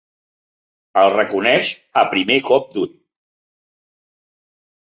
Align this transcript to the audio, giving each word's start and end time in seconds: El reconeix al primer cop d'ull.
El 1.01 1.09
reconeix 1.15 1.69
al 2.03 2.09
primer 2.15 2.39
cop 2.49 2.73
d'ull. 2.79 2.91